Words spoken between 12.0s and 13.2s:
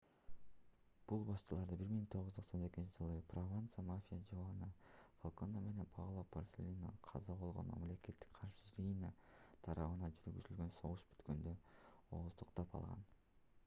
ооздуктап алган